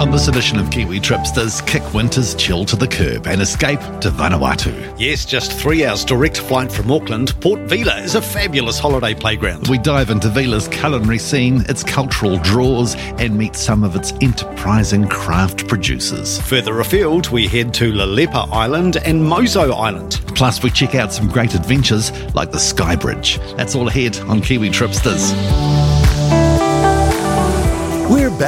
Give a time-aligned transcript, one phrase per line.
[0.00, 4.10] On this edition of Kiwi Tripsters, kick winter's chill to the curb and escape to
[4.10, 4.94] Vanuatu.
[4.98, 9.68] Yes, just three hours direct flight from Auckland, Port Vila is a fabulous holiday playground.
[9.68, 15.08] We dive into Vila's culinary scene, its cultural draws, and meet some of its enterprising
[15.08, 16.40] craft producers.
[16.42, 20.20] Further afield, we head to Lelepa Island and Moso Island.
[20.34, 23.38] Plus, we check out some great adventures like the Sky Bridge.
[23.56, 25.87] That's all ahead on Kiwi Tripsters.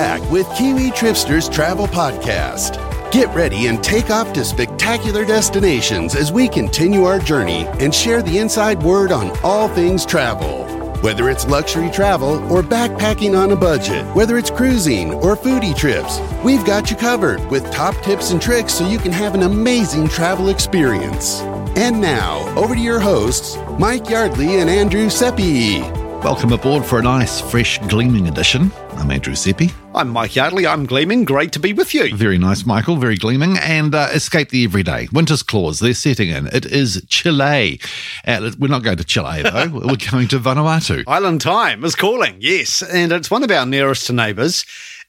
[0.01, 2.81] Back with Kiwi Tripsters Travel Podcast.
[3.13, 8.23] Get ready and take off to spectacular destinations as we continue our journey and share
[8.23, 10.65] the inside word on all things travel.
[11.03, 16.19] Whether it's luxury travel or backpacking on a budget, whether it's cruising or foodie trips,
[16.43, 20.09] we've got you covered with top tips and tricks so you can have an amazing
[20.09, 21.41] travel experience.
[21.77, 26.00] And now, over to your hosts, Mike Yardley and Andrew Seppi.
[26.23, 28.71] Welcome aboard for a nice, fresh, gleaming edition.
[28.91, 29.71] I'm Andrew Seppi.
[29.95, 30.67] I'm Mike Yardley.
[30.67, 31.25] I'm gleaming.
[31.25, 32.15] Great to be with you.
[32.15, 32.97] Very nice, Michael.
[32.97, 33.57] Very gleaming.
[33.57, 35.09] And uh, escape the everyday.
[35.13, 36.47] Winter's claws, they're setting in.
[36.49, 37.81] It is Chile.
[38.27, 39.69] Uh, we're not going to Chile, though.
[39.73, 41.05] we're going to Vanuatu.
[41.07, 42.83] Island time is calling, yes.
[42.83, 44.67] And it's one of our nearest neighbours.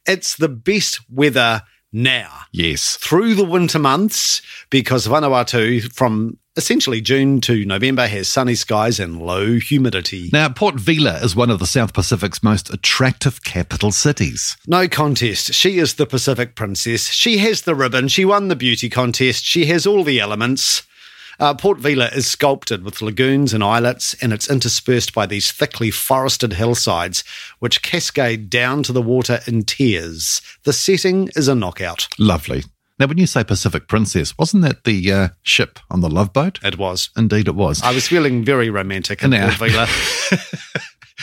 [0.07, 2.31] It's the best weather now.
[2.53, 2.95] Yes.
[2.95, 9.21] Through the winter months, because Vanuatu, from essentially June to November has sunny skies and
[9.21, 10.29] low humidity.
[10.33, 14.57] Now, Port Vila is one of the South Pacific's most attractive capital cities.
[14.67, 15.53] No contest.
[15.53, 17.07] She is the Pacific princess.
[17.07, 18.07] She has the ribbon.
[18.07, 19.45] She won the beauty contest.
[19.45, 20.83] She has all the elements.
[21.39, 25.89] Uh, Port Vila is sculpted with lagoons and islets, and it's interspersed by these thickly
[25.89, 27.23] forested hillsides,
[27.57, 30.41] which cascade down to the water in tiers.
[30.65, 32.07] The setting is a knockout.
[32.19, 32.63] Lovely.
[33.01, 36.59] Now, when you say Pacific Princess, wasn't that the uh, ship on the Love Boat?
[36.63, 37.09] It was.
[37.17, 37.81] Indeed, it was.
[37.81, 39.49] I was feeling very romantic in Now-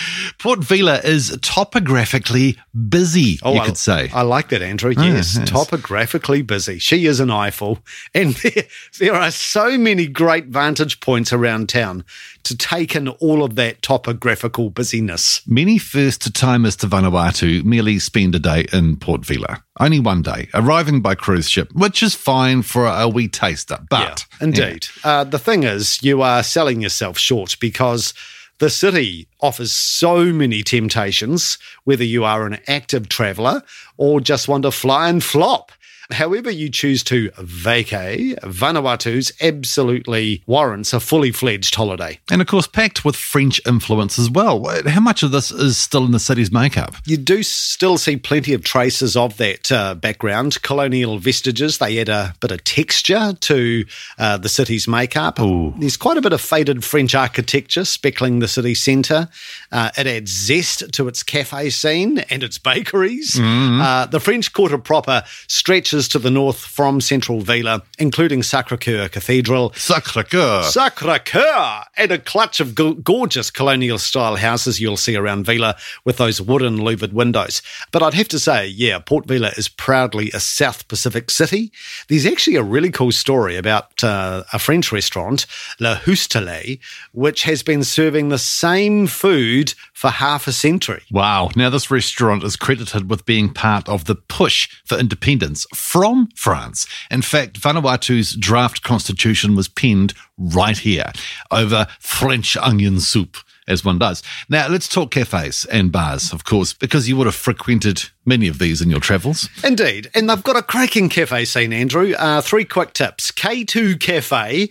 [0.38, 0.98] Port Vila.
[1.04, 2.56] Is topographically
[2.88, 4.10] busy, you I, could say.
[4.12, 4.92] I like that, Andrew.
[4.96, 5.48] Yes, yes.
[5.48, 6.78] topographically busy.
[6.78, 7.78] She is an Eiffel.
[8.14, 8.64] And there,
[8.98, 12.04] there are so many great vantage points around town
[12.44, 15.42] to take in all of that topographical busyness.
[15.46, 19.62] Many first timers to Vanuatu merely spend a day in Port Vila.
[19.80, 23.78] Only one day, arriving by cruise ship, which is fine for a wee taster.
[23.90, 24.86] But Yeah, indeed.
[25.04, 28.14] Uh, the thing is, you are selling yourself short because
[28.58, 33.62] the city offers so many temptations, whether you are an active traveller
[33.96, 35.72] or just want to fly and flop.
[36.10, 42.18] However, you choose to vacay, Vanuatu's absolutely warrants a fully fledged holiday.
[42.30, 44.64] And of course, packed with French influence as well.
[44.86, 46.94] How much of this is still in the city's makeup?
[47.04, 51.76] You do still see plenty of traces of that uh, background, colonial vestiges.
[51.76, 53.84] They add a bit of texture to
[54.18, 55.38] uh, the city's makeup.
[55.40, 55.74] Ooh.
[55.78, 59.28] There's quite a bit of faded French architecture speckling the city centre.
[59.70, 63.38] Uh, it adds zest to its cafe scene and its bakeries.
[63.38, 69.08] Uh, the French Quarter proper stretches to the north from central Vila, including Sacre Coeur
[69.08, 70.62] Cathedral, Sacre coeur.
[70.62, 75.76] Sacre Coeur and a clutch of go- gorgeous colonial style houses you'll see around Vila
[76.04, 77.62] with those wooden louvered windows.
[77.90, 81.72] But I'd have to say, yeah, Port Vila is proudly a South Pacific city.
[82.08, 85.46] There's actually a really cool story about uh, a French restaurant,
[85.80, 86.78] Le Houstalet,
[87.12, 91.02] which has been serving the same food for half a century.
[91.10, 91.50] Wow.
[91.56, 96.86] Now, this restaurant is credited with being part of the push for independence from France.
[97.10, 101.10] In fact, Vanuatu's draft constitution was penned right here
[101.50, 104.22] over French onion soup, as one does.
[104.50, 108.58] Now, let's talk cafes and bars, of course, because you would have frequented many of
[108.58, 109.48] these in your travels.
[109.64, 110.10] Indeed.
[110.14, 112.12] And they've got a cracking cafe scene, Andrew.
[112.18, 113.32] Uh, three quick tips.
[113.32, 114.68] K2 Cafe,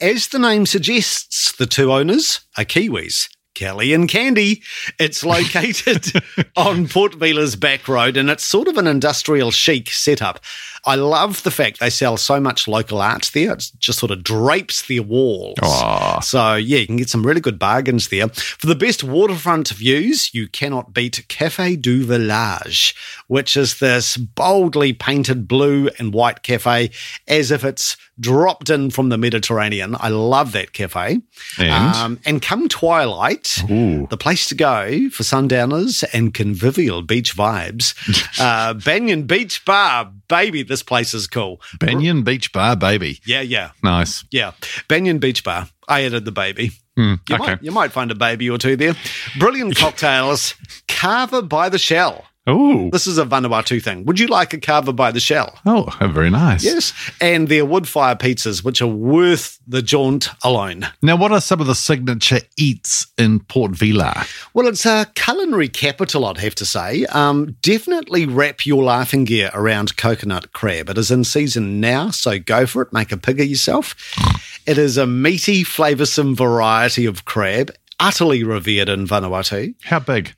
[0.00, 3.28] as the name suggests, the two owners are Kiwis.
[3.56, 4.62] Kelly and Candy.
[4.98, 6.22] It's located
[6.56, 10.40] on Port Vila's back road and it's sort of an industrial chic setup.
[10.86, 13.52] I love the fact they sell so much local art there.
[13.52, 15.58] It just sort of drapes their walls.
[15.62, 16.20] Aw.
[16.20, 18.28] So, yeah, you can get some really good bargains there.
[18.28, 22.94] For the best waterfront views, you cannot beat Cafe du Village,
[23.26, 26.90] which is this boldly painted blue and white cafe
[27.26, 29.96] as if it's dropped in from the Mediterranean.
[29.98, 31.20] I love that cafe.
[31.58, 31.96] And?
[31.96, 34.06] Um, and come twilight, Ooh.
[34.08, 37.94] the place to go for sundowners and convivial beach vibes.
[38.40, 41.58] uh, Banyan Beach Bar, baby, this place is cool.
[41.80, 43.18] Banyan Beach Bar, baby.
[43.24, 43.70] Yeah, yeah.
[43.82, 44.24] Nice.
[44.30, 44.52] Yeah,
[44.88, 45.68] Banyan Beach Bar.
[45.88, 46.72] I added the baby.
[46.98, 47.38] Hmm, you, okay.
[47.38, 48.94] might, you might find a baby or two there.
[49.38, 50.54] Brilliant cocktails.
[50.86, 52.26] Kava by the Shell.
[52.48, 54.04] Oh, This is a Vanuatu thing.
[54.04, 55.58] Would you like a kava by the shell?
[55.66, 56.62] oh, very nice.
[56.64, 56.92] Yes.
[57.20, 60.86] And they're wood fire pizzas, which are worth the jaunt alone.
[61.02, 64.24] Now, what are some of the signature eats in Port Vila?
[64.54, 67.04] Well, it's a culinary capital, I'd have to say.
[67.06, 70.88] Um, definitely wrap your laughing gear around coconut crab.
[70.88, 72.92] It is in season now, so go for it.
[72.92, 73.94] Make a pig of yourself.
[74.66, 79.74] It is a meaty, flavoursome variety of crab, utterly revered in Vanuatu.
[79.84, 80.34] How big?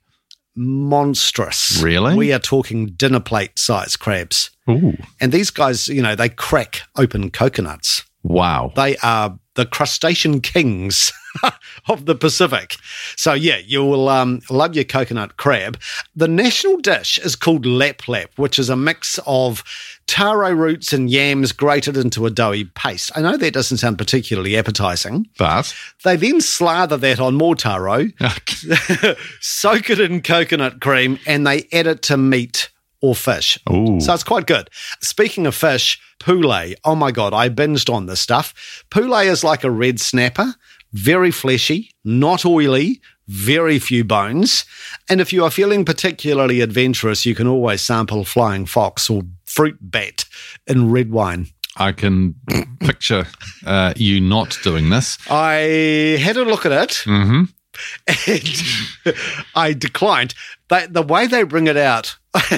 [0.59, 1.81] Monstrous.
[1.83, 2.15] Really?
[2.17, 4.51] We are talking dinner plate size crabs.
[4.69, 8.05] Ooh, And these guys, you know, they crack open coconuts.
[8.23, 8.73] wow.
[8.77, 11.11] They are the crustacean kings
[11.89, 12.77] of the Pacific.
[13.17, 15.81] So, yeah, you will um, love your coconut crab.
[16.15, 19.65] The national dish is called lap lap, which is a mix of
[20.09, 23.13] taro roots and yams grated into a doughy paste.
[23.15, 25.29] I know that doesn't sound particularly appetizing.
[25.39, 25.73] But
[26.03, 28.09] They then slather that on more taro,
[29.41, 32.71] soak it in coconut cream, and they add it to meat
[33.01, 33.59] or fish.
[33.71, 34.01] Ooh.
[34.01, 34.71] So it's quite good.
[35.01, 36.81] Speaking of fish, poulet.
[36.85, 38.85] Oh my God, I binged on this stuff.
[38.91, 40.55] Poulet is like a red snapper,
[40.93, 44.65] very fleshy, not oily, very few bones.
[45.09, 49.77] And if you are feeling particularly adventurous, you can always sample flying fox or fruit
[49.81, 50.25] bat
[50.67, 51.49] in red wine.
[51.77, 52.35] I can
[52.81, 53.27] picture
[53.65, 55.17] uh, you not doing this.
[55.31, 56.91] I had a look at it.
[57.07, 57.45] Mm-hmm.
[59.07, 59.17] and
[59.55, 60.35] I declined.
[60.69, 62.17] They, the way they bring it out,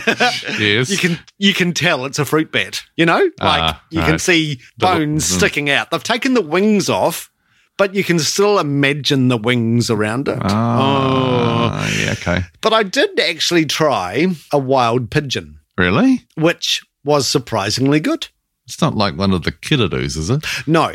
[0.58, 0.90] Yes.
[0.90, 2.82] you can you can tell it's a fruit bat.
[2.96, 3.31] You know, like
[3.62, 4.08] Ah, you right.
[4.08, 5.90] can see bones the- sticking out.
[5.90, 7.31] They've taken the wings off,
[7.76, 10.38] but you can still imagine the wings around it.
[10.43, 12.40] Oh, yeah, okay.
[12.62, 16.27] But I did actually try a wild pigeon, Really?
[16.37, 18.29] which was surprisingly good.
[18.67, 20.44] It's not like one of the kererus, is it?
[20.67, 20.93] No,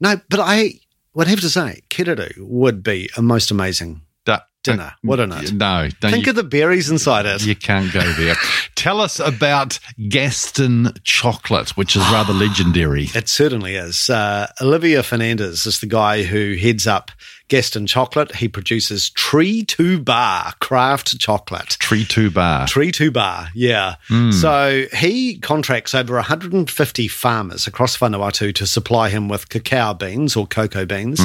[0.00, 0.74] no, but I
[1.14, 5.52] would have to say, Kereru would be a most amazing Da- dinner, wouldn't it?
[5.52, 7.44] No, don't Think you, of the berries inside it.
[7.44, 8.36] you can't go there.
[8.76, 13.08] Tell us about Gaston chocolate, which is rather legendary.
[13.14, 14.08] It certainly is.
[14.08, 17.10] Uh, Olivier Fernandez is the guy who heads up
[17.48, 18.36] Gaston Chocolate.
[18.36, 21.70] He produces Tree to Bar craft chocolate.
[21.80, 22.66] Tree two bar.
[22.66, 23.96] Tree to Bar, yeah.
[24.30, 30.46] So he contracts over 150 farmers across Vanuatu to supply him with cacao beans or
[30.46, 31.20] cocoa beans.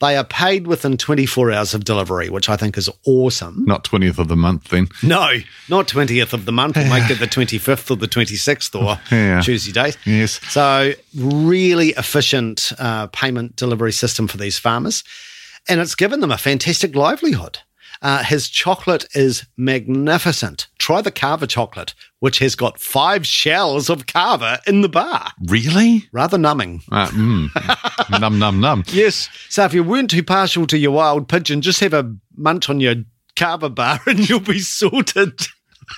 [0.00, 3.64] They are paid within 24 hours of delivery, which I think is awesome.
[3.66, 4.88] Not 20th of the month then.
[5.00, 5.30] No,
[5.68, 6.74] not 20th of the month.
[6.74, 9.40] We'll make it the 25th or the 26th or Yeah.
[9.42, 9.96] Tuesday date.
[10.04, 10.40] Yes.
[10.50, 15.04] So, really efficient uh, payment delivery system for these farmers.
[15.68, 17.58] And it's given them a fantastic livelihood.
[18.02, 20.66] Uh, his chocolate is magnificent.
[20.78, 25.30] Try the Kava chocolate, which has got five shells of Kava in the bar.
[25.46, 26.08] Really?
[26.12, 26.82] Rather numbing.
[26.90, 28.10] Uh, mm.
[28.20, 28.82] num, num, num.
[28.88, 29.28] Yes.
[29.48, 32.80] So, if you weren't too partial to your wild pigeon, just have a munch on
[32.80, 32.96] your
[33.36, 35.40] Kava bar and you'll be sorted.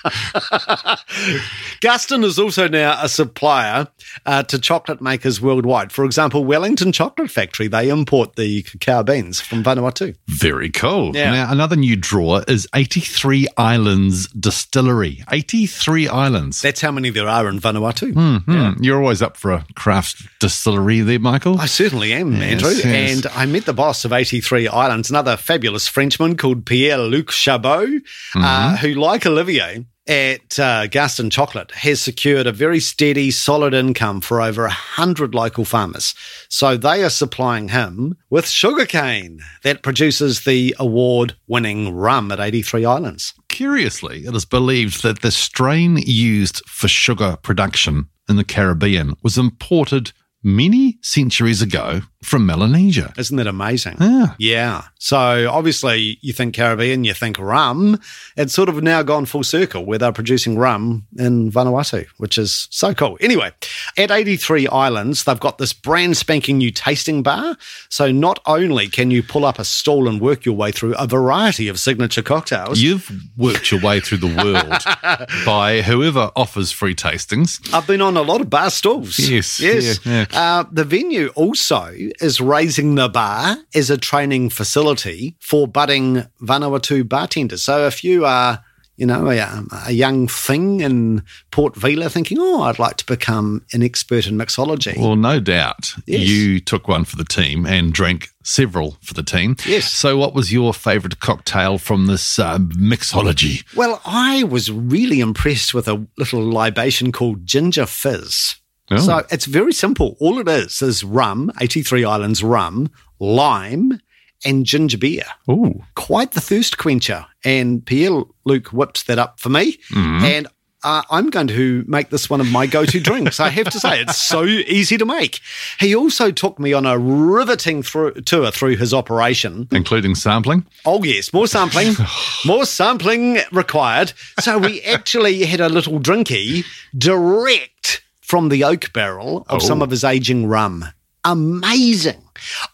[1.81, 3.87] Gaston is also now a supplier
[4.25, 5.91] uh, to chocolate makers worldwide.
[5.91, 10.15] For example, Wellington Chocolate Factory, they import the cacao beans from Vanuatu.
[10.27, 11.15] Very cool.
[11.15, 11.31] Yeah.
[11.31, 15.23] Now, another new drawer is 83 Islands Distillery.
[15.31, 16.61] 83 islands.
[16.61, 18.13] That's how many there are in Vanuatu.
[18.13, 21.59] Hmm, You're always up for a craft distillery there, Michael.
[21.59, 22.69] I certainly am, Yes, Andrew.
[22.91, 23.15] yes.
[23.15, 27.85] And I met the boss of 83 Islands, another fabulous Frenchman called Pierre Luc Chabot,
[27.85, 28.41] Mm-hmm.
[28.43, 34.21] uh, who, like Olivier, at uh, Gaston Chocolate has secured a very steady, solid income
[34.21, 36.13] for over a hundred local farmers.
[36.49, 43.33] So they are supplying him with sugarcane that produces the award-winning rum at 83 Islands.
[43.49, 49.37] Curiously, it is believed that the strain used for sugar production in the Caribbean was
[49.37, 50.11] imported
[50.43, 53.13] many centuries ago from Melanesia.
[53.17, 53.97] Isn't that amazing?
[53.99, 54.33] Yeah.
[54.39, 54.81] Yeah.
[54.99, 57.99] So obviously, you think Caribbean, you think rum.
[58.35, 62.67] It's sort of now gone full circle where they're producing rum in Vanuatu, which is
[62.71, 63.17] so cool.
[63.21, 63.51] Anyway,
[63.97, 67.55] at 83 Islands, they've got this brand spanking new tasting bar.
[67.89, 71.05] So not only can you pull up a stall and work your way through a
[71.07, 76.95] variety of signature cocktails, You've worked your way through the world by whoever offers free
[76.95, 77.59] tastings.
[77.73, 79.19] I've been on a lot of bar stalls.
[79.19, 79.99] Yes, Yes.
[80.05, 86.23] yeah, Uh, the venue also is raising the bar as a training facility for budding
[86.41, 87.63] Vanuatu bartenders.
[87.63, 88.63] So if you are,
[88.97, 93.65] you know, a, a young thing in Port Vila thinking, oh, I'd like to become
[93.73, 94.97] an expert in mixology.
[94.97, 96.21] Well, no doubt Yes.
[96.29, 99.57] you took one for the team and drank several for the team.
[99.65, 99.91] Yes.
[99.91, 103.65] So, what was your favourite cocktail from this uh, mixology?
[103.75, 108.55] Well, I was really impressed with a little libation called Ginger Fizz.
[108.91, 108.97] Oh.
[108.97, 110.15] So it's very simple.
[110.19, 112.89] All it is is rum, 83 Islands rum,
[113.19, 113.99] lime,
[114.43, 115.23] and ginger beer.
[115.49, 115.83] Ooh.
[115.95, 117.25] Quite the thirst quencher.
[117.43, 119.79] And Pierre Luc whipped that up for me.
[119.95, 120.47] And
[120.83, 123.39] uh, I'm going to make this one of my go to drinks.
[123.39, 125.39] I have to say, it's so easy to make.
[125.79, 129.67] He also took me on a riveting thro- tour through his operation.
[129.71, 130.63] Including sampling.
[130.85, 131.95] Oh, yes, more sampling,
[132.45, 134.13] more sampling required.
[134.41, 136.65] So we actually had a little drinky
[136.95, 139.85] direct from the oak barrel of some Oh.
[139.85, 140.85] of his aging rum.
[141.23, 142.21] Amazing.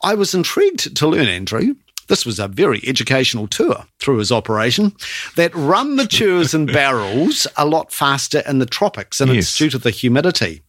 [0.04, 1.76] I was intrigued to learn, Andrew.
[2.08, 4.94] This was a very educational tour through his operation.
[5.36, 9.58] That rum matures in barrels a lot faster in the tropics, and it's Yes.
[9.58, 10.62] due to the humidity.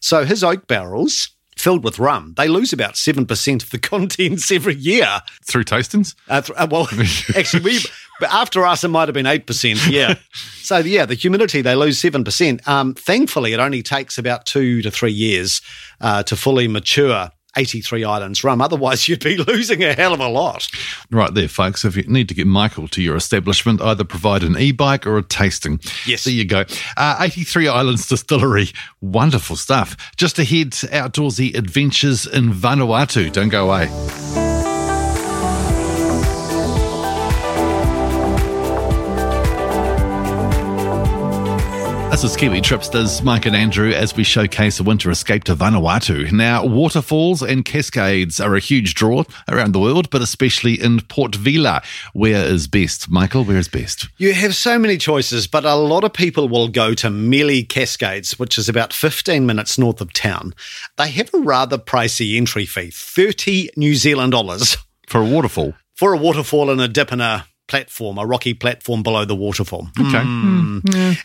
[0.00, 1.28] So his oak barrels,
[1.66, 5.20] filled with rum, they lose about 7% of the contents every year.
[5.42, 6.14] Through tastings?
[6.28, 6.88] Uh, th- uh, well,
[7.36, 7.80] actually, we
[8.30, 9.84] after us it might have been eight percent.
[9.88, 10.14] Yeah.
[10.58, 12.66] so yeah, the humidity they lose seven percent.
[12.68, 15.60] Um, thankfully, it only takes about two to three years
[16.00, 17.30] uh, to fully mature.
[17.56, 18.60] 83 Islands rum.
[18.60, 20.68] Otherwise, you'd be losing a hell of a lot.
[21.10, 21.84] Right there, folks.
[21.84, 25.18] If you need to get Michael to your establishment, either provide an e bike or
[25.18, 25.80] a tasting.
[26.06, 26.24] Yes.
[26.24, 26.64] There you go.
[26.96, 28.68] Uh, 83 Islands Distillery.
[29.00, 29.96] Wonderful stuff.
[30.16, 33.32] Just ahead, outdoorsy adventures in Vanuatu.
[33.32, 34.45] Don't go away.
[42.10, 46.32] This is Kiwi Tripsters, Mike and Andrew, as we showcase a winter escape to Vanuatu.
[46.32, 51.34] Now, waterfalls and cascades are a huge draw around the world, but especially in Port
[51.34, 51.82] Vila.
[52.14, 53.10] Where is best?
[53.10, 54.08] Michael, where is best?
[54.16, 58.38] You have so many choices, but a lot of people will go to Mele Cascades,
[58.38, 60.54] which is about 15 minutes north of town.
[60.96, 65.74] They have a rather pricey entry fee 30 New Zealand dollars For a waterfall.
[65.94, 69.88] for a waterfall and a dip in a platform, a rocky platform below the waterfall.
[69.98, 70.22] Okay.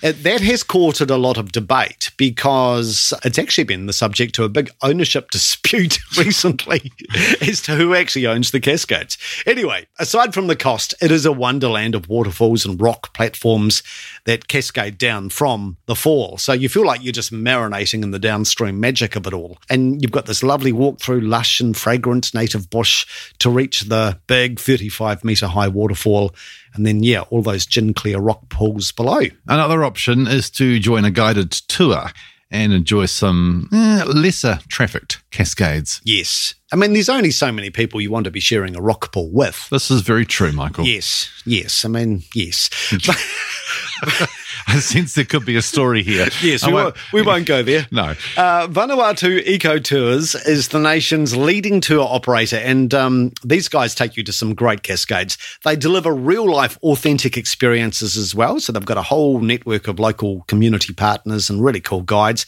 [0.04, 4.44] Uh, That has courted a lot of debate because it's actually been the subject to
[4.44, 6.92] a big ownership dispute recently
[7.42, 9.18] as to who actually owns the Cascades.
[9.46, 13.84] Anyway, aside from the cost, it is a wonderland of waterfalls and rock platforms
[14.26, 16.38] that cascade down from the fall.
[16.38, 19.58] So you feel like you're just marinating in the downstream magic of it all.
[19.70, 23.06] And you've got this lovely walk through lush and fragrant native bush
[23.40, 26.31] to reach the big 35 metre high waterfall.
[26.74, 29.22] And then, yeah, all those gin clear rock pools below.
[29.48, 32.12] Another option is to join a guided tour
[32.52, 36.02] and enjoy some eh, lesser trafficked cascades.
[36.04, 36.54] Yes.
[36.74, 39.32] I mean, there's only so many people you want to be sharing a rock pool
[39.32, 39.70] with.
[39.70, 40.86] This is very true, Michael.
[40.86, 41.86] Yes, yes.
[41.86, 42.70] I mean, yes.
[44.68, 46.28] I sense there could be a story here.
[46.42, 47.88] yes, we won't- won't, we won't go there.
[47.92, 48.16] No.
[48.38, 54.16] Uh, Vanuatu Eco Tours is the nation's leading tour operator, and um, these guys take
[54.18, 55.38] you to some great cascades.
[55.66, 58.60] They deliver real life, authentic experiences as well.
[58.60, 62.46] So they've got a whole network of local community partners and really cool guides.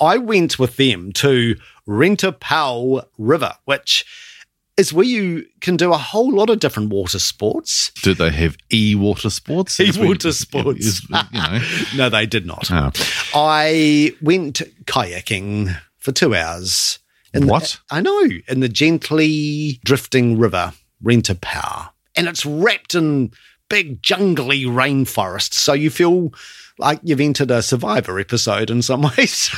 [0.00, 4.04] I went with them to Rentapau River, which
[4.76, 7.90] is where you can do a whole lot of different water sports.
[8.02, 9.80] Do they have e water sports?
[9.80, 10.84] E-water sports.
[10.86, 11.60] is- you know.
[11.96, 12.70] No, they did not.
[12.70, 12.90] Oh.
[13.34, 16.98] I went kayaking for two hours.
[17.32, 17.80] In the- What?
[17.90, 21.90] I know, in the gently drifting river, Rentapau.
[22.14, 23.30] And it's wrapped in
[23.68, 25.54] big jungly rainforest.
[25.54, 26.32] So you feel
[26.78, 29.50] like you've entered a survivor episode in some ways.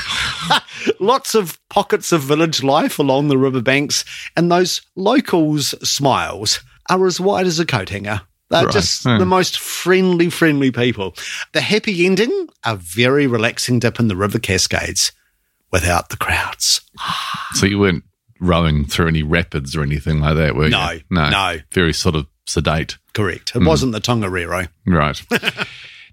[1.01, 4.05] Lots of pockets of village life along the riverbanks,
[4.37, 8.23] and those locals' smiles are as wide as a coat hanger.
[8.51, 8.73] They're Right.
[8.73, 9.19] just Hmm.
[9.19, 11.15] the most friendly, friendly people.
[11.53, 15.13] The happy ending, a very relaxing dip in the river cascades
[15.71, 16.81] without the crowds.
[17.55, 18.05] So you weren't
[18.41, 21.01] rowing through any rapids or anything like that, were No, you?
[21.11, 21.29] No.
[21.29, 21.59] no.
[21.73, 22.97] Very sort of sedate.
[23.13, 23.53] Correct.
[23.55, 24.69] It wasn't the Tongariro.
[24.87, 25.23] Right.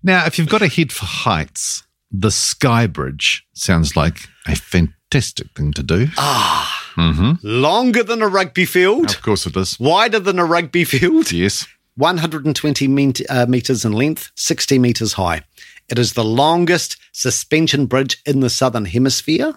[0.06, 5.48] now, if you've got a head for heights, the Sky Bridge sounds like a fantastic
[5.56, 6.08] thing to do.
[6.18, 9.78] Ah, hmm longer than a rugby field, Of course it is.
[9.80, 11.68] wider than a rugby field, Yes.
[11.98, 15.42] 120 met- uh, metres in length, 60 metres high.
[15.90, 19.54] It is the longest suspension bridge in the southern hemisphere,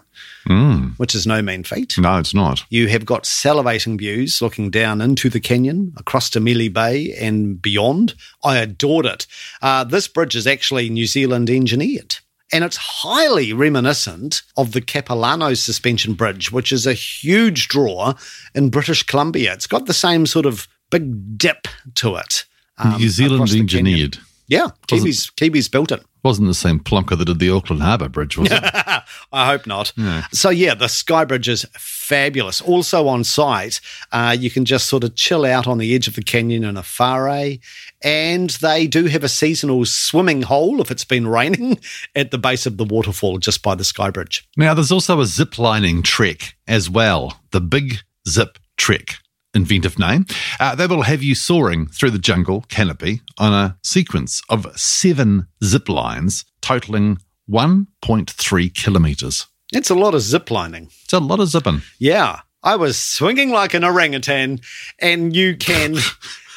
[0.47, 0.95] Mm.
[0.99, 1.97] which is no mean feat.
[1.99, 2.65] No, it's not.
[2.71, 7.61] You have got salivating views looking down into the canyon, across to Mele Bay and
[7.61, 8.15] beyond.
[8.45, 9.27] I adored it.
[9.63, 12.17] Uh, this bridge is actually New Zealand engineered.
[12.51, 18.15] And it's highly reminiscent of the Capilano suspension bridge, which is a huge draw
[18.55, 19.53] in British Columbia.
[19.53, 22.45] It's got the same sort of big dip to it.
[22.79, 23.87] um, New Zealand the canyon.
[23.87, 24.19] engineered.
[24.47, 26.03] Yeah, Kiwis, Kiwis built it.
[26.23, 28.63] Wasn't the same plonker that did the Auckland Harbour Bridge, was it?
[29.33, 29.93] I hope not.
[30.33, 32.61] So, yeah, the Sky Bridge is fabulous.
[32.61, 33.81] Also on site,
[34.13, 36.77] uh, you can just sort of chill out on the edge of the canyon in
[36.77, 37.61] a farai.
[38.03, 41.79] And they do have a seasonal swimming hole if it's been raining
[42.17, 44.49] at the base of the waterfall just by the Sky Bridge.
[44.57, 47.99] now, there's also a zip lining trek as well, the Big
[48.29, 49.17] Zip Trek.
[49.55, 50.27] Inventive name.
[50.61, 55.47] Uh, they will have you soaring through the jungle canopy on a sequence of seven
[55.65, 57.19] zip lines totaling
[57.51, 59.47] 1.3 kilometers.
[59.73, 60.91] It's a lot of zip lining.
[61.05, 61.83] It's a lot of zipping.
[61.99, 62.41] Yeah.
[62.63, 64.61] I was swinging like an orangutan,
[64.99, 65.97] and you can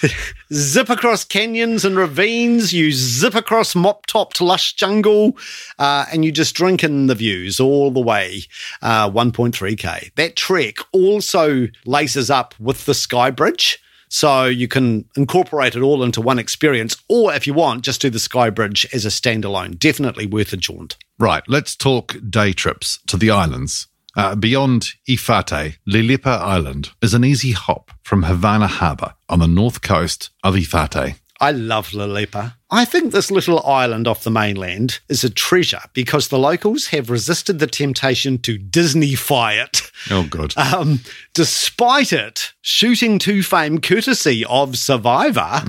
[0.54, 2.74] zip across canyons and ravines.
[2.74, 5.38] You zip across mop topped lush jungle,
[5.80, 8.44] uh, and you just drink in the views all the way,
[8.82, 10.16] uh, 1.3k.
[10.16, 13.80] That trek also laces up with the Sky Bridge.
[14.10, 18.10] So you can incorporate it all into one experience, or if you want, just do
[18.10, 19.80] the Sky Bridge as a standalone.
[19.80, 20.98] Definitely worth a jaunt.
[21.18, 23.88] Right, let's talk day trips to the islands.
[24.16, 29.82] Uh, beyond Efate, Lelepa Island is an easy hop from Havana Harbour on the north
[29.82, 31.16] coast of Efate.
[31.40, 32.54] I love Lelepa.
[32.70, 37.10] I think this little island off the mainland is a treasure because the locals have
[37.10, 39.92] resisted the temptation to Disneyfy it.
[40.12, 40.56] Oh, good.
[40.56, 41.00] Um,
[41.34, 45.64] despite it shooting to fame courtesy of Survivor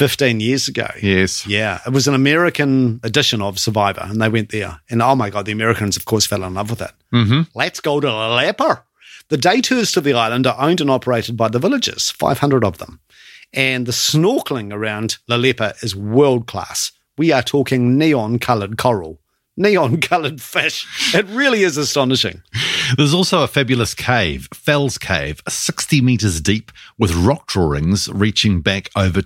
[0.00, 0.88] 15 years ago.
[1.02, 1.46] yes.
[1.46, 4.80] Yeah, it was an American edition of Survivor, and they went there.
[4.88, 6.92] And oh my God, the Americans, of course, fell in love with it.
[7.12, 7.42] Mm-hmm.
[7.54, 8.82] Let's go to Lelepa.
[9.28, 12.78] The day tours to the island are owned and operated by the villagers, 500 of
[12.78, 13.00] them.
[13.52, 16.92] And the snorkeling around Lelepa is world class.
[17.18, 19.20] We are talking neon coloured coral,
[19.58, 21.14] neon coloured fish.
[21.14, 22.42] It really is astonishing.
[22.96, 28.88] There's also a fabulous cave, Feles Cave, 60 metres deep, with rock drawings reaching back
[28.96, 29.20] over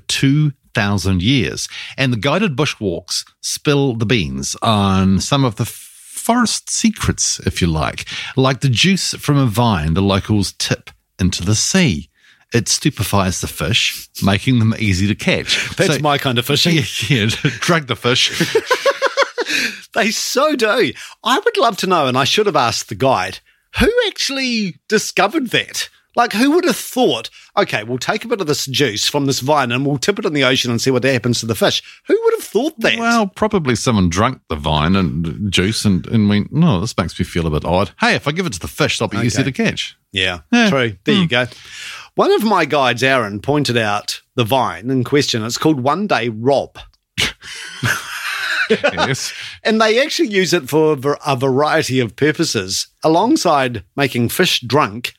[0.75, 1.69] 2,000 years.
[1.97, 7.69] And the guided bushwalks spill the beans on some of the forest secrets, if you
[7.69, 12.09] like, like the juice from a vine the locals tip into the sea.
[12.53, 15.71] It stupefies the fish, making them easy to catch.
[15.77, 16.75] That's So- my kind of fishing.
[16.77, 18.31] yeah, yeah, drag the fish.
[19.93, 20.93] They so do.
[21.23, 23.39] I would love to know, and I should have asked the guide,
[23.79, 25.89] who actually discovered that?
[26.17, 29.41] Like, who would have thought, okay, we'll take a bit of this juice from this
[29.41, 31.83] vine and we'll tip it in the ocean and see what happens to the fish?
[32.07, 32.99] Who would have thought that?
[32.99, 37.25] Well, probably someone drank the vine and juice and, and went, no, this makes me
[37.25, 37.91] feel a bit odd.
[38.01, 39.51] Hey, if I give it to the fish, they'll be easy Okay.
[39.51, 39.97] to catch.
[40.13, 40.71] yeah, Yeah.
[40.71, 40.97] true.
[41.05, 41.27] There you hmm.
[41.29, 41.47] go.
[42.15, 45.43] One of my guides, Aaron, pointed out the vine in question.
[45.45, 46.79] It's called One Day Rob.
[48.71, 49.33] yes.
[49.67, 52.89] And they actually use it for a variety of purposes.
[53.03, 55.15] Alongside making fish drunk,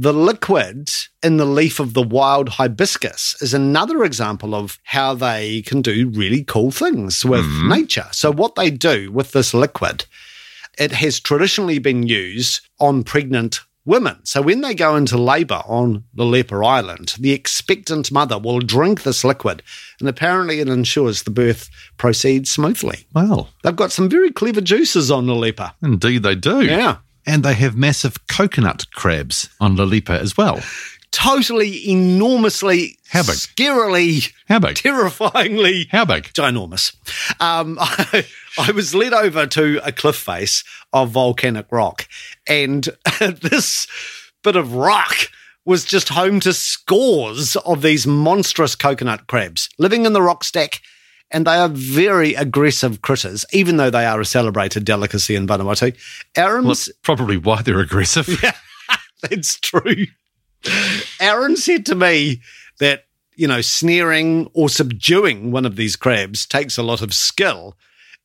[0.00, 0.88] the liquid
[1.24, 6.08] in the leaf of the wild hibiscus is another example of how they can do
[6.10, 7.68] really cool things with mm-hmm.
[7.68, 8.06] nature.
[8.12, 10.04] So, what they do with this liquid,
[10.78, 14.20] it has traditionally been used on pregnant women.
[14.22, 19.02] So, when they go into labor on the Lelepa Island, the expectant mother will drink
[19.02, 19.64] this liquid,
[19.98, 23.06] and apparently it ensures the birth proceeds smoothly.
[23.14, 23.48] Wow.
[23.64, 25.72] They've got some very clever juices on Lelepa.
[25.82, 26.64] indeed they do.
[26.64, 26.98] Yeah.
[27.28, 30.60] And they have massive coconut crabs on Lelepa as well.
[31.10, 33.36] Totally, enormously, How big?
[33.36, 34.76] scarily, How big?
[34.76, 36.24] terrifyingly How big?
[36.32, 36.94] ginormous.
[37.40, 38.26] Um, I,
[38.58, 42.08] I was led over to a cliff face of volcanic rock,
[42.46, 42.88] and
[43.20, 43.86] this
[44.42, 45.30] bit of rock
[45.64, 50.80] was just home to scores of these monstrous coconut crabs living in the rock stack.
[51.30, 55.94] And they are very aggressive critters, even though they are a celebrated delicacy in Vanuatu.
[56.36, 58.28] Aaron's Well, probably why they're aggressive.
[58.42, 58.52] Yeah,
[59.22, 60.06] That's true.
[61.20, 62.40] Aaron said to me
[62.80, 63.04] that,
[63.36, 67.76] you know, snaring or subduing one of these crabs takes a lot of skill.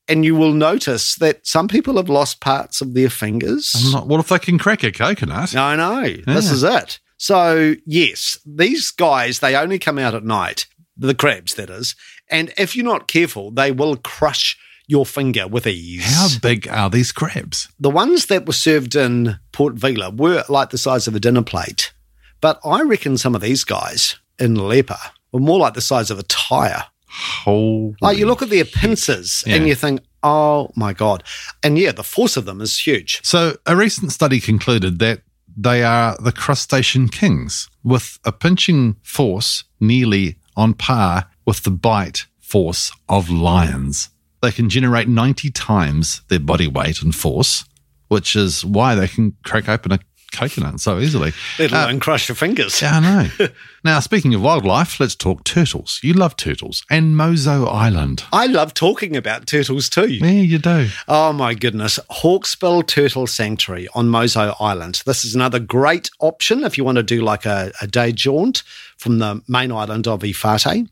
[0.07, 3.73] And you will notice that some people have lost parts of their fingers.
[3.75, 5.55] I'm not- what if they can crack a coconut?
[5.55, 6.15] I know.
[6.25, 6.99] This is it.
[7.17, 10.65] So, yes, these guys, they only come out at night,
[11.07, 11.95] the crabs, that is.
[12.29, 16.03] And if you're not careful, they will crush your finger with ease.
[16.05, 17.69] How big are these crabs?
[17.79, 21.43] The ones that were served in Port Vila were like the size of a dinner
[21.43, 21.93] plate.
[22.41, 24.99] But I reckon some of these guys in Lelepa
[25.31, 26.83] were more like the size of a tire.
[27.07, 27.95] Holy.
[28.01, 31.23] Like you look at their pincers and you think, oh my God.
[31.61, 33.21] And yeah, the force of them is huge.
[33.23, 35.21] So, a recent study concluded that
[35.55, 42.25] they are the crustacean kings, with a pinching force nearly on par with the bite
[42.39, 44.09] force of lions.
[44.41, 47.65] They can generate 90 times their body weight and force,
[48.09, 49.99] which is why they can crack open a
[50.33, 51.31] coconut so easily.
[51.57, 52.81] Let Uh, alone crush your fingers.
[52.81, 52.99] yeah, I
[53.39, 53.47] know.
[53.85, 55.99] now, speaking of wildlife, let's talk turtles.
[56.03, 58.23] You love turtles and Moso Island.
[58.33, 60.07] I love talking about turtles too.
[60.07, 60.89] Yeah, you do.
[61.07, 61.99] Oh my goodness.
[62.11, 65.03] Hawksbill Turtle Sanctuary on Moso Island.
[65.05, 68.63] This is another great option if you want to do like a, a day jaunt
[68.97, 70.89] from the main island of Efate.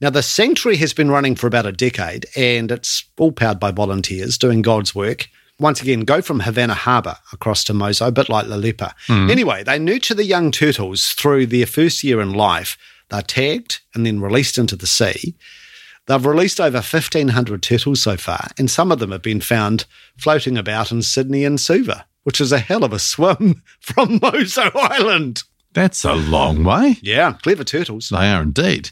[0.00, 3.70] Now, the sanctuary has been running for about a decade and it's all powered by
[3.70, 5.28] volunteers doing God's work.
[5.62, 8.92] Once again, go from Havana Harbour across to Moso, a bit like Lelepa.
[9.06, 9.30] Mm.
[9.30, 12.76] Anyway, they nurture the young turtles through their first year in life.
[13.10, 15.36] They're tagged and then released into the sea.
[16.06, 19.84] They've released over 1,500 turtles so far, and some of them have been found
[20.16, 24.68] floating about in Sydney and Suva, which is a hell of a swim from Moso
[24.74, 25.44] Island.
[25.74, 26.96] That's a long way.
[27.02, 28.08] Yeah, clever turtles.
[28.08, 28.90] They are indeed.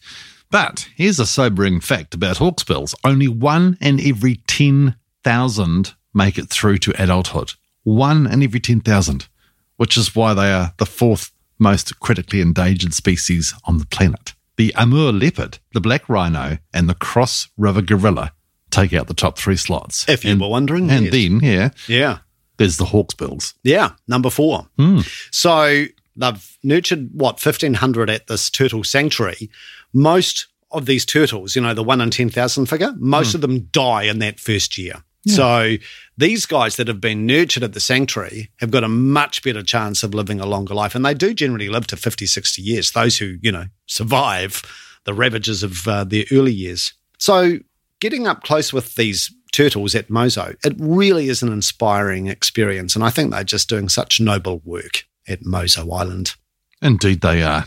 [0.52, 6.78] But here's a sobering fact about hawksbills only one in every 10,000 make it through
[6.78, 7.52] to adulthood.
[7.82, 9.28] One in every 10,000,
[9.76, 14.34] which is why they are the fourth most critically endangered species on the planet.
[14.56, 18.32] The Amur leopard, the black rhino, and the cross river gorilla
[18.70, 20.08] take out the top three slots.
[20.08, 20.90] If you and, were wondering.
[20.90, 21.12] And yes.
[21.12, 22.18] then, yeah, yeah.
[22.56, 23.54] there's the hawksbills.
[23.62, 24.68] Yeah, number four.
[24.78, 25.00] Hmm.
[25.30, 25.84] So
[26.16, 29.50] they've nurtured what fifteen hundred at this turtle sanctuary.
[29.92, 33.68] Most of these turtles, you know, the one in ten thousand figure, most of them
[33.72, 35.02] die in that first year.
[35.26, 35.76] So
[36.16, 40.02] these guys that have been nurtured at the sanctuary have got a much better chance
[40.02, 40.94] of living a longer life.
[40.94, 44.62] And they do generally live to 50, 60 years, those who, you know, survive
[45.04, 46.94] the ravages of uh, their early years.
[47.18, 47.58] So
[48.00, 52.94] getting up close with these turtles at Moso, it really is an inspiring experience.
[52.94, 56.34] And I think they're just doing such noble work at Moso Island.
[56.80, 57.66] Indeed, they are.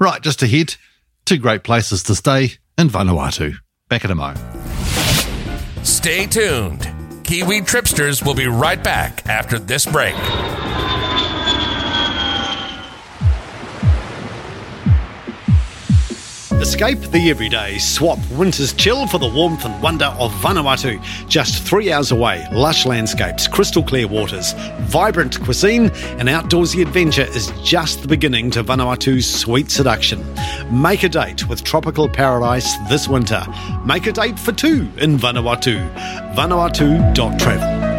[0.00, 0.76] Right, just ahead,
[1.26, 3.56] two great places to stay in Vanuatu.
[3.88, 4.34] Back at a mo.
[5.82, 6.93] Stay tuned.
[7.24, 10.14] Kiwi Tripsters will be right back after this break.
[16.60, 17.78] Escape the everyday.
[17.78, 21.02] Swap winter's chill for the warmth and wonder of Vanuatu.
[21.28, 27.52] Just three hours away, lush landscapes, crystal clear waters, vibrant cuisine, and outdoorsy adventure is
[27.62, 30.24] just the beginning to Vanuatu's sweet seduction.
[30.70, 33.44] Make a date with tropical paradise this winter.
[33.84, 35.78] Make a date for two in Vanuatu.
[36.34, 37.93] Vanuatu.travel.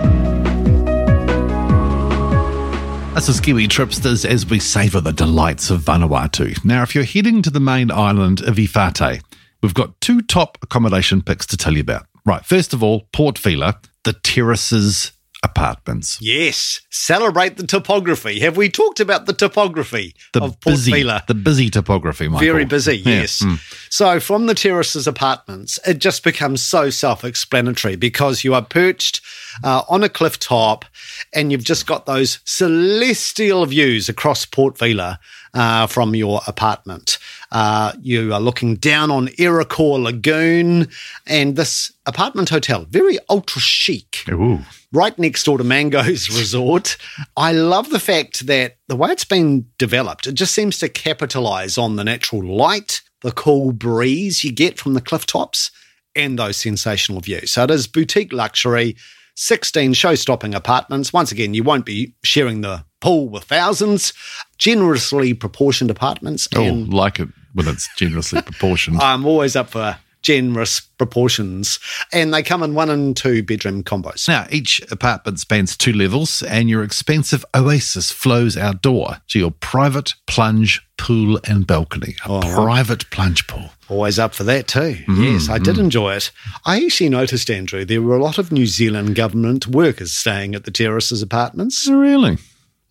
[3.15, 6.63] This is Kiwi Tripsters as we savour the delights of Vanuatu.
[6.65, 9.23] Now, if you're heading to the main island of Efate,
[9.63, 12.08] we've got two top accommodation picks to tell you about.
[12.25, 15.13] Right, first of all, Port Vila, the Terraces
[15.45, 16.19] Apartments.
[16.21, 18.39] Yes, celebrate the topography.
[18.39, 21.23] Have we talked about the topography The of Port busy, Vila?
[21.27, 22.45] the busy topography, Michael.
[22.47, 23.41] Very busy, Yeah, yes.
[23.41, 23.60] mm.
[23.91, 29.21] So from the terraces apartments, it just becomes so self-explanatory because you are perched
[29.63, 30.84] uh, on a cliff top
[31.31, 35.19] and you've just got those celestial views across Port Vila
[35.53, 37.17] uh, from your apartment.
[37.55, 40.89] Uh, you are looking down on Erakor Lagoon
[41.25, 44.59] and this apartment hotel, very ultra chic Ooh.
[44.91, 46.97] right next door to Mango's Resort.
[47.37, 51.77] I love the fact that the way it's been developed, it just seems to capitalize
[51.77, 55.71] on the natural light, the cool breeze you get from the cliff tops,
[56.13, 57.53] and those sensational views.
[57.53, 58.97] So it is boutique luxury,
[59.37, 61.13] 16 show stopping apartments.
[61.13, 64.13] Once again, you won't be sharing the pool with thousands,
[64.57, 66.47] generously proportioned apartments.
[66.55, 68.97] Oh, And like it when it's generously proportioned.
[69.01, 71.79] I'm always up for generous proportions.
[72.11, 74.27] And they come in one and two bedroom combos.
[74.27, 80.15] Now, each apartment spans two levels, and your expansive oasis flows outdoor to your private
[80.25, 82.15] plunge pool and balcony.
[82.25, 82.41] A oh.
[82.55, 83.69] private plunge pool.
[83.87, 84.95] Always up for that too.
[84.95, 85.83] Mm-hmm, yes, I did mm-hmm.
[85.83, 86.31] enjoy it.
[86.65, 90.63] I actually noticed, Andrew, there were a lot of New Zealand government workers staying at
[90.63, 91.87] the terraces apartments.
[91.87, 92.39] Really?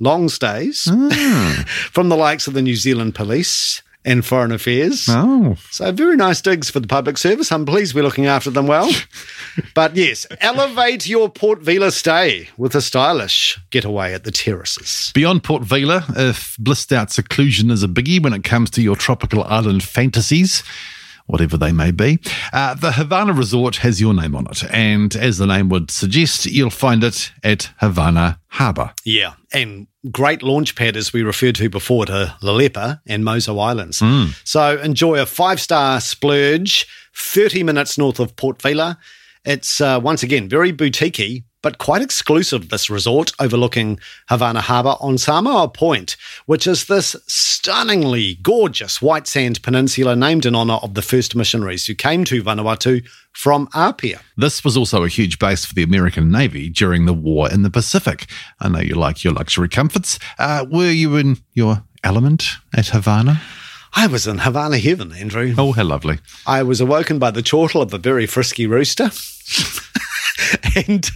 [0.01, 1.65] Long stays ah.
[1.93, 5.07] from the likes of the New Zealand Police and Foreign Affairs.
[5.09, 7.51] Oh, So very nice digs for the public service.
[7.51, 8.91] I'm pleased we're looking after them well.
[9.75, 15.11] but yes, elevate your Port Vila stay with a stylish getaway at the terraces.
[15.15, 18.97] Beyond Port Vila, if blissed out seclusion is a biggie when it comes to your
[18.97, 20.63] tropical island fantasies,
[21.27, 22.19] whatever they may be,
[22.53, 24.63] uh, the Havana Resort has your name on it.
[24.71, 28.93] And as the name would suggest, you'll find it at Havana Harbour.
[29.05, 34.03] Yeah, and great launch pad as we referred to before to Lelepa and Moso Islands.
[34.45, 38.99] So enjoy a five star splurge, 30 minutes north of Port Vila.
[39.45, 43.99] It's uh, once again very boutiquey, but quite exclusive, this resort overlooking
[44.29, 50.55] Havana Harbour on Samoa Point, which is this stunningly gorgeous white sand peninsula named in
[50.55, 54.21] honour of the first missionaries who came to Vanuatu from Apia.
[54.37, 57.71] This was also a huge base for the American Navy during the war in the
[57.71, 58.27] Pacific.
[58.61, 60.19] I know you like your luxury comforts.
[60.39, 62.45] Uh, were you in your element
[62.77, 63.41] at Havana?
[63.95, 65.55] I was in Havana heaven, Andrew.
[65.57, 66.19] Oh, how lovely.
[66.47, 69.11] I was awoken by the chortle of a very frisky rooster.
[70.87, 71.11] and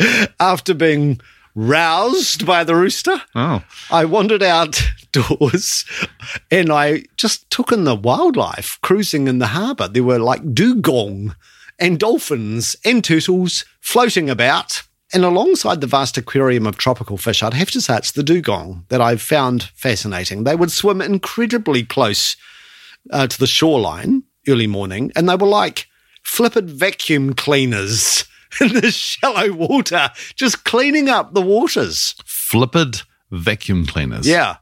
[0.40, 1.20] after being
[1.54, 5.84] roused by the rooster, Oh, I wandered outdoors
[6.50, 9.88] and I just took in the wildlife cruising in the harbour.
[9.88, 11.34] There were like dugong
[11.78, 14.82] and dolphins and turtles floating about.
[15.12, 18.84] And alongside the vast aquarium of tropical fish, I'd have to say it's the dugong
[18.90, 20.44] that I've found fascinating.
[20.44, 22.36] They would swim incredibly close
[23.10, 25.88] uh, to the shoreline early morning, and they were like
[26.22, 28.24] flippant vacuum cleaners
[28.60, 32.14] in the shallow water, just cleaning up the waters.
[32.24, 34.26] Flippid vacuum cleaners.
[34.26, 34.56] Yeah.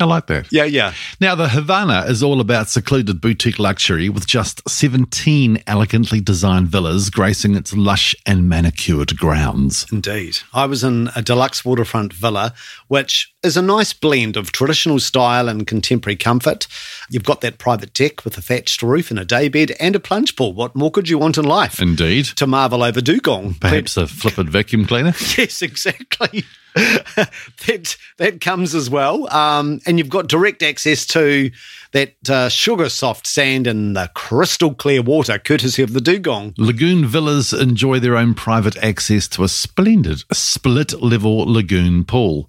[0.00, 0.52] I like that.
[0.52, 0.94] Yeah, yeah.
[1.20, 7.10] Now, the Havana is all about secluded boutique luxury with just 17 elegantly designed villas
[7.10, 9.86] gracing its lush and manicured grounds.
[9.90, 10.38] Indeed.
[10.54, 12.54] I was in a deluxe waterfront villa,
[12.86, 16.68] which is a nice blend of traditional style and contemporary comfort.
[17.10, 20.36] You've got that private deck with a thatched roof and a daybed and a plunge
[20.36, 20.52] pool.
[20.52, 21.82] What more could you want in life?
[21.82, 22.26] Indeed.
[22.36, 23.54] To marvel over Dugong.
[23.60, 25.14] Perhaps a flippid vacuum cleaner?
[25.38, 26.44] Yes, exactly.
[26.76, 31.50] that that comes as well, um, and you've got direct access to
[31.92, 36.54] that uh, sugar soft sand and the crystal clear water, courtesy of the Dugong.
[36.58, 42.48] Lagoon villas enjoy their own private access to a splendid split level lagoon pool.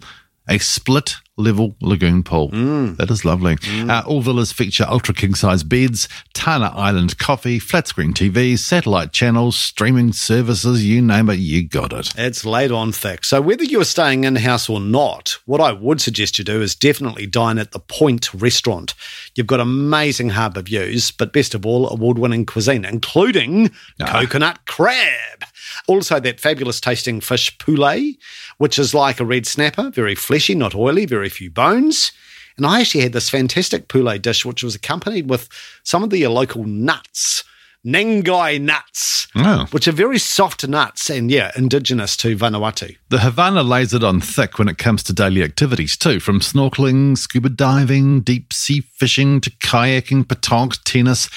[0.49, 2.49] A split level lagoon pool.
[2.51, 2.97] Mm.
[2.97, 3.57] That is lovely.
[3.67, 9.13] Uh, all villas feature ultra king size beds, Tanna Island coffee, flat screen TVs, satellite
[9.13, 12.11] channels, streaming services, you name it, you got it.
[12.17, 13.23] It's laid on thick.
[13.23, 16.75] So whether you're staying in house or not, what I would suggest you do is
[16.75, 18.93] definitely dine at the Point restaurant.
[19.35, 25.43] You've got amazing harbour views, but best of all, award-winning cuisine, including coconut crab.
[25.89, 28.17] Also, that fabulous tasting fish poulet,
[28.59, 32.11] which is like a red snapper, very fleshy, not oily, very few bones.
[32.57, 35.49] And I actually had this fantastic poulet dish, which was accompanied with
[35.81, 37.43] some of the local nuts,
[37.83, 39.67] Nangai nuts, Oh.
[39.71, 42.97] which are very soft nuts and, yeah, indigenous to Vanuatu.
[43.09, 47.17] The Havana lays it on thick when it comes to daily activities too, from snorkeling,
[47.17, 51.29] scuba diving, deep sea fishing to kayaking, petanque, tennis.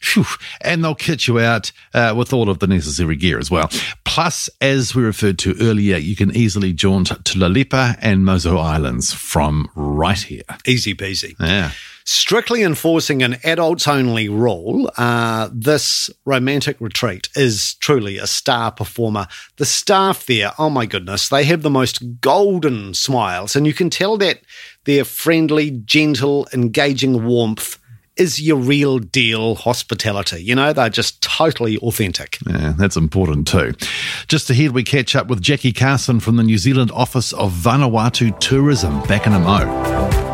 [0.00, 0.24] Phew.
[0.60, 3.70] And they'll kit you out uh, with all of the necessary gear as well.
[4.04, 9.12] Plus, as we referred to earlier, you can easily jaunt to Lelepa and Moso Islands
[9.14, 10.42] from right here.
[10.66, 11.34] Easy peasy.
[11.40, 11.72] Yeah.
[12.06, 19.26] Strictly enforcing an adults only rule, uh, this romantic retreat is truly a star performer.
[19.56, 23.88] The staff there, oh my goodness, they have the most golden smiles, and you can
[23.88, 24.40] tell that
[24.84, 27.78] their friendly, gentle, engaging warmth
[28.16, 30.44] is your real deal hospitality.
[30.44, 32.38] You know, they're just totally authentic.
[32.46, 33.72] Yeah, that's important too.
[34.28, 38.38] Just ahead, we catch up with Jackie Carson from the New Zealand office of Vanuatu
[38.40, 40.33] Tourism back in a mo.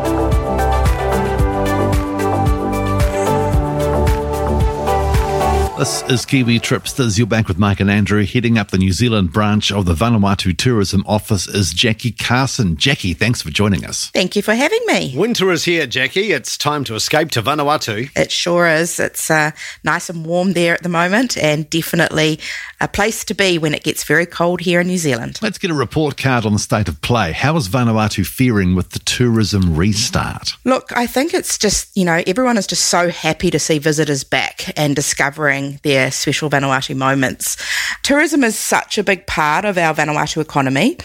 [5.81, 7.17] This is Kiwi Tripsters.
[7.17, 8.23] You're back with Mike and Andrew.
[8.23, 12.77] Heading up the New Zealand branch of the Vanuatu Tourism Office is Jackie Carson.
[12.77, 14.11] Jackie, thanks for joining us.
[14.11, 15.15] Thank you for having me.
[15.17, 16.33] Winter is here, Jackie.
[16.33, 18.15] It's time to escape to Vanuatu.
[18.15, 18.99] It sure is.
[18.99, 22.39] It's uh, nice and warm there at the moment, and definitely
[22.79, 25.39] a place to be when it gets very cold here in New Zealand.
[25.41, 27.31] Let's get a report card on the state of play.
[27.31, 30.53] How is Vanuatu faring with the tourism restart?
[30.63, 34.23] Look, I think it's just, you know, everyone is just so happy to see visitors
[34.23, 37.57] back and discovering their special Vanuatu moments.
[38.03, 40.97] Tourism is such a big part of our Vanuatu economy,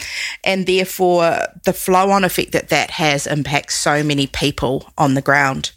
[0.45, 5.23] and therefore the flow on effect that that has impacts so many people on the
[5.23, 5.73] ground.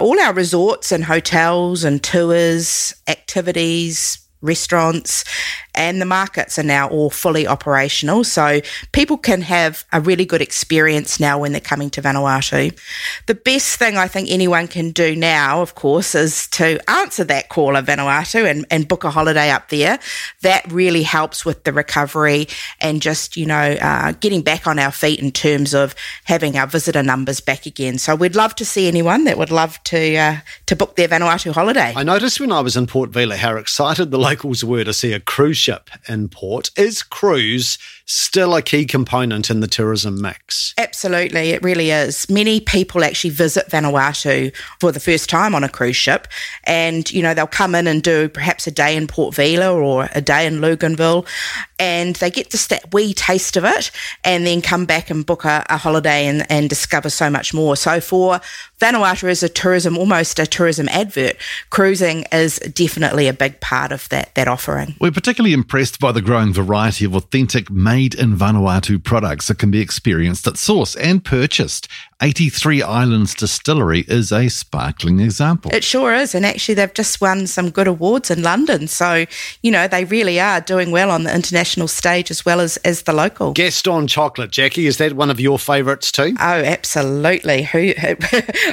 [0.00, 5.24] All our resorts and hotels and tours, activities, restaurants,
[5.74, 8.24] and the markets are now all fully operational.
[8.24, 8.60] So
[8.92, 12.76] people can have a really good experience now when they're coming to Vanuatu.
[13.26, 17.48] The best thing I think anyone can do now, of course, is to answer that
[17.48, 19.98] call of Vanuatu and, and book a holiday up there.
[20.42, 22.48] That really helps with the recovery
[22.80, 26.66] and just, you know, uh, getting back on our feet in terms of having our
[26.66, 27.98] visitor numbers back again.
[27.98, 31.52] So we'd love to see anyone that would love to uh, to book their Vanuatu
[31.52, 31.92] holiday.
[31.94, 35.14] I noticed when I was in Port Vila how excited the locals were to see
[35.14, 36.70] a cruise ship in port.
[36.76, 40.74] Is cruise still a key component in the tourism mix?
[40.76, 42.28] Absolutely, it really is.
[42.28, 46.28] Many people actually visit Vanuatu for the first time on a cruise ship,
[46.64, 50.10] and you know they'll come in and do perhaps a day in Port Vila or
[50.14, 51.26] a day in Luganville,
[51.78, 53.90] and they get just that wee taste of it,
[54.24, 57.76] and then come back and book a, a holiday and, and discover so much more.
[57.76, 58.40] So for
[58.80, 61.36] Vanuatu as a tourism, almost a tourism advert,
[61.70, 64.94] cruising is definitely a big part of that that offering.
[65.00, 69.70] We're particularly impressed by the growing variety of authentic made in Vanuatu products that can
[69.70, 71.88] be experienced at source and purchased
[72.20, 75.72] 83 Islands Distillery is a sparkling example.
[75.72, 76.34] It sure is.
[76.34, 78.88] And actually, they've just won some good awards in London.
[78.88, 79.24] So,
[79.62, 83.02] you know, they really are doing well on the international stage as well as, as
[83.02, 83.52] the local.
[83.52, 86.34] Gaston chocolate, Jackie, is that one of your favourites too?
[86.40, 87.62] Oh, absolutely.
[87.62, 87.78] Who,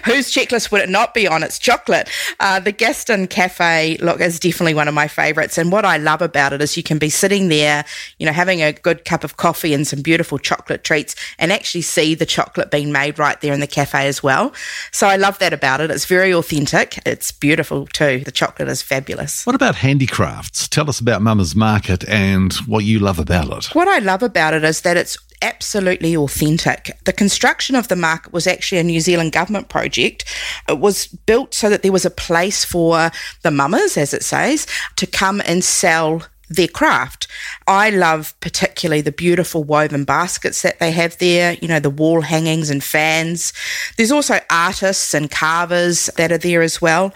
[0.05, 1.43] whose checklist would it not be on?
[1.43, 2.09] It's chocolate.
[2.39, 5.59] Uh, the Gaston Cafe, look, is definitely one of my favourites.
[5.59, 7.85] And what I love about it is you can be sitting there,
[8.17, 11.83] you know, having a good cup of coffee and some beautiful chocolate treats and actually
[11.83, 14.53] see the chocolate being made right there in the cafe as well.
[14.91, 15.91] So I love that about it.
[15.91, 16.99] It's very authentic.
[17.05, 18.19] It's beautiful too.
[18.19, 19.45] The chocolate is fabulous.
[19.45, 20.67] What about handicrafts?
[20.67, 23.75] Tell us about Mama's Market and what you love about it.
[23.75, 26.91] What I love about it is that it's absolutely authentic.
[27.05, 30.25] The construction of the market was actually a New Zealand government project.
[30.67, 33.11] It was built so that there was a place for
[33.43, 37.27] the mummers, as it says, to come and sell their craft.
[37.67, 42.21] I love particularly the beautiful woven baskets that they have there, you know, the wall
[42.21, 43.53] hangings and fans.
[43.97, 47.13] There's also artists and carvers that are there as well.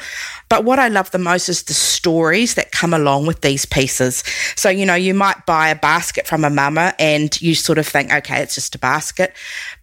[0.50, 4.24] But what I love the most is the stories that come along with these pieces.
[4.56, 7.88] So, you know, you might buy a basket from a mama and you sort of
[7.88, 9.34] think, okay, it's just a basket.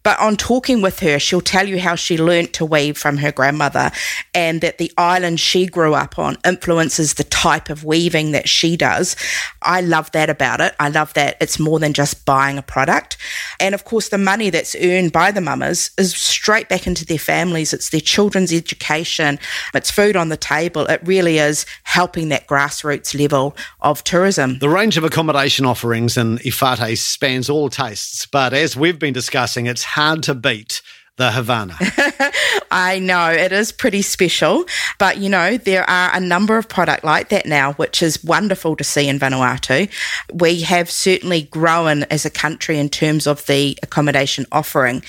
[0.02, 3.30] But on talking with her, she'll tell you how she learnt to weave from her
[3.30, 3.92] grandmother
[4.34, 8.76] and that the island she grew up on influences the type of weaving that she
[8.76, 9.14] does.
[9.62, 10.74] I love that about it.
[10.80, 13.16] I love that it's more than just buying a product.
[13.60, 17.18] And of course, the money that's earned by the mamas is straight back into their
[17.18, 17.72] families.
[17.72, 19.38] It's their children's education,
[19.74, 24.58] it's food on the table it really is helping that grassroots level of tourism.
[24.58, 29.66] The range of accommodation offerings in Efate spans all tastes, but as we've been discussing,
[29.66, 30.82] it's hard to beat
[31.16, 31.76] the Havannah.
[32.70, 34.64] I know it is pretty special,
[34.98, 38.76] but you know, there are a number of product like that now, which is wonderful
[38.76, 39.90] to see in Vanuatu.
[40.34, 45.02] We have certainly grown as a country in terms of the accommodation offering.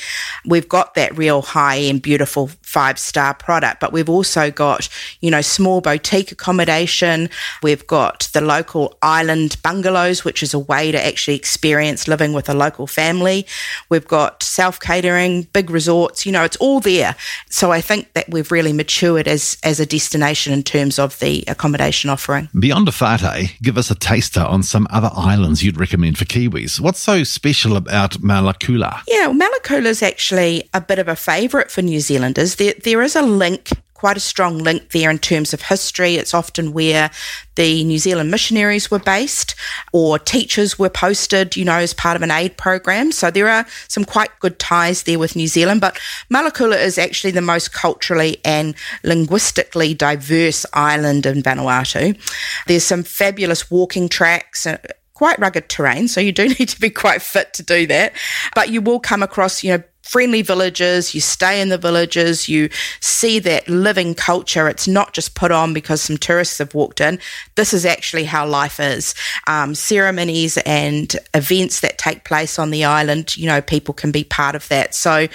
[0.46, 4.90] We've got that real high end, beautiful five star product, but we've also got,
[5.22, 7.30] you know, small boutique accommodation.
[7.64, 12.50] We've got the local island bungalows, which is a way to actually experience living with
[12.50, 13.48] a local family.
[13.88, 17.16] We've got self catering, big resorts, you know, it's all there.
[17.50, 21.46] So I think that we've really matured as, as a destination in terms of the
[21.48, 22.50] accommodation offering.
[22.60, 23.48] Beyond Efate, eh?
[23.62, 26.82] give us a taster on some other islands you'd recommend for Kiwis.
[26.82, 29.04] What's so special about Malakula?
[29.08, 32.57] Yeah, well, Malakula is actually a bit of a favourite for New Zealanders.
[32.58, 36.16] There, there is a link quite a strong link there in terms of history.
[36.16, 37.10] It's often where
[37.56, 39.56] the New Zealand missionaries were based
[39.92, 43.12] or teachers were posted, you know, as part of an aid program.
[43.12, 45.82] So there are some quite good ties there with New Zealand.
[45.82, 46.00] But
[46.32, 52.16] Malakula is actually the most culturally and linguistically diverse island in Vanuatu.
[52.68, 54.78] There's some fabulous walking tracks uh,
[55.16, 58.14] quite rugged terrain, so you do need to be quite fit to do that.
[58.54, 62.70] But you will come across, you know, friendly villages, you stay in the villages, you
[63.00, 64.68] see that living culture.
[64.68, 67.20] It's not just put on because some tourists have walked in.
[67.56, 69.16] This is actually how life is.
[69.48, 74.24] Um, ceremonies and events that take place on the island, you know, people can be
[74.24, 74.94] part of that.
[74.94, 75.28] So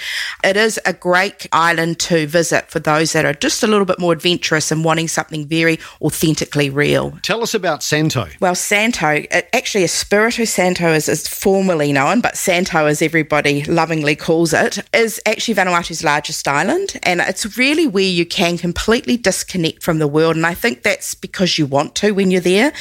[0.43, 3.99] it is a great island to visit for those that are just a little bit
[3.99, 7.17] more adventurous and wanting something very authentically real.
[7.21, 8.27] Tell us about Santo.
[8.39, 14.53] Well, Santo, actually, Espiritu Santo is, is formally known, but Santo, as everybody lovingly calls
[14.53, 19.83] it, it is actually Vanuatu's largest island, and it's really where you can completely disconnect
[19.83, 20.37] from the world.
[20.37, 22.71] And I think that's because you want to when you're there.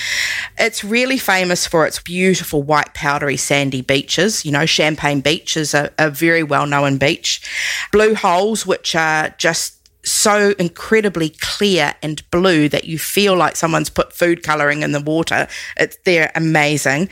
[0.58, 4.44] It's really famous for its beautiful white, powdery, sandy beaches.
[4.44, 7.42] You know, Champagne Beach is a, a very well known beach.
[7.90, 13.90] Blue holes, which are just so incredibly clear and blue that you feel like someone's
[13.90, 15.46] put food coloring in the water.
[15.76, 17.08] It's they're amazing.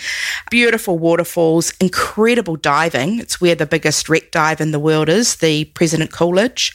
[0.51, 3.21] Beautiful waterfalls, incredible diving.
[3.21, 6.75] It's where the biggest wreck dive in the world is, the President Coolidge.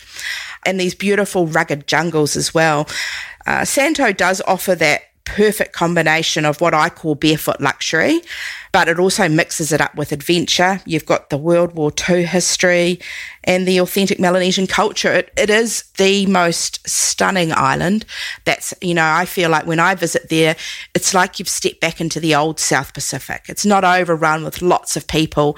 [0.65, 2.87] And these beautiful rugged jungles as well.
[3.45, 8.21] Uh, Santo does offer that perfect combination of what I call barefoot luxury,
[8.71, 10.81] but it also mixes it up with adventure.
[10.85, 12.99] You've got the World War II history
[13.45, 15.11] and the authentic Melanesian culture.
[15.13, 18.05] It, it is the most stunning island.
[18.43, 20.55] That's, you know, I feel like when I visit there,
[20.93, 23.45] it's like you've stepped back into the old South Pacific.
[23.47, 25.57] It's not overrun with lots of people.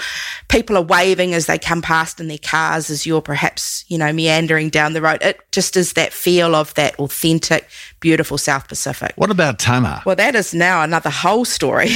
[0.50, 4.14] People are waving as they come past in their cars as you're perhaps, you know,
[4.14, 5.20] meandering down the road.
[5.22, 7.68] It just is that feel of that authentic,
[8.00, 9.14] beautiful South Pacific.
[9.16, 10.02] What about Tanna.
[10.06, 11.90] Well, that is now another whole story.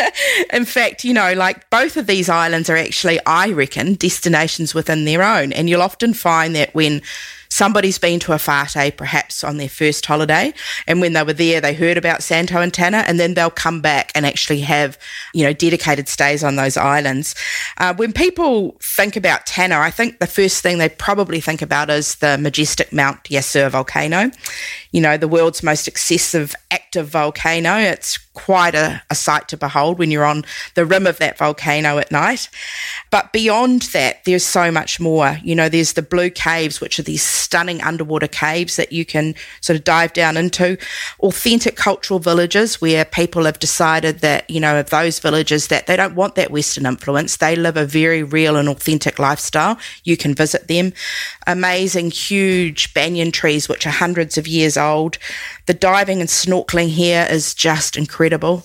[0.52, 5.04] In fact, you know, like both of these islands are actually, I reckon, destinations within
[5.04, 5.52] their own.
[5.52, 7.02] And you'll often find that when
[7.52, 10.54] somebody's been to Efate perhaps on their first holiday
[10.86, 13.82] and when they were there they heard about Santo and Tanna and then they'll come
[13.82, 14.98] back and actually have
[15.34, 17.34] you know dedicated stays on those islands.
[17.76, 21.90] Uh, when people think about Tanna I think the first thing they probably think about
[21.90, 24.30] is the majestic Mount Yasur volcano.
[24.90, 27.76] You know the world's most excessive active volcano.
[27.76, 31.98] It's quite a, a sight to behold when you're on the rim of that volcano
[31.98, 32.48] at night
[33.10, 37.02] but beyond that there's so much more you know there's the blue caves which are
[37.02, 40.78] these stunning underwater caves that you can sort of dive down into.
[41.20, 45.96] Authentic cultural villages where people have decided that, you know, of those villages that they
[45.96, 47.36] don't want that Western influence.
[47.36, 49.78] They live a very real and authentic lifestyle.
[50.04, 50.92] You can visit them.
[51.46, 55.18] Amazing, huge banyan trees, which are hundreds of years old.
[55.66, 58.64] The diving and snorkeling here is just incredible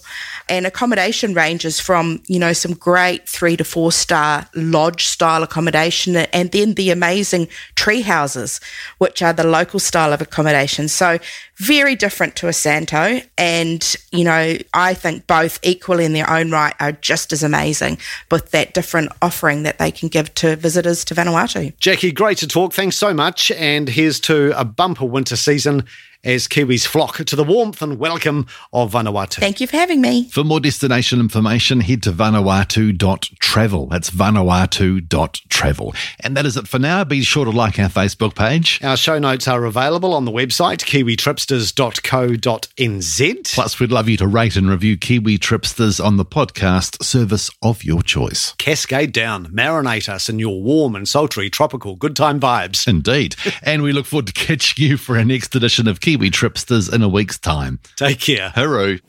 [0.49, 6.15] and accommodation ranges from you know some great three to four star lodge style accommodation
[6.15, 8.59] and then the amazing tree houses
[8.97, 11.17] which are the local style of accommodation so
[11.57, 16.51] very different to a santo and you know i think both equally in their own
[16.51, 17.97] right are just as amazing
[18.31, 22.47] with that different offering that they can give to visitors to vanuatu Jackie, great to
[22.47, 22.73] talk.
[22.73, 23.51] Thanks so much.
[23.51, 25.85] And here's to a bumper winter season
[26.23, 29.35] as Kiwis flock to the warmth and welcome of Vanuatu.
[29.35, 33.87] thank you for having me For more destination information, head to vanuatu.travel.
[33.87, 35.95] That's vanuatu.travel.
[36.19, 37.03] And that is it for now.
[37.03, 38.79] Be sure to like our Facebook page.
[38.83, 43.53] Our show notes are available on the website kiwitripsters.co.nz.
[43.55, 47.83] Plus, we'd love you to rate and review Kiwi Tripsters on the podcast service of
[47.83, 48.53] your choice.
[48.59, 52.87] Cascade down, marinate us in your warm and sultry tropical good time vibes.
[52.87, 53.35] Indeed.
[53.63, 57.01] and we look forward to catching you for our next edition of Kiwi Tripsters in
[57.01, 57.79] a week's time.
[57.95, 58.53] Take care.
[58.55, 59.01] Hooroo.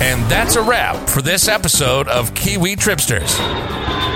[0.00, 4.15] And that's a wrap for this episode of Kiwi Tripsters.